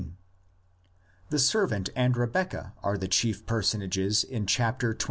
the 1.29 1.37
servant 1.37 1.91
and 1.95 2.15
Rebeccah 2.15 2.73
are 2.81 2.97
the 2.97 3.07
chief 3.07 3.45
personages 3.45 4.23
in 4.23 4.47
chap. 4.47 4.79
xxiv. 4.79 4.99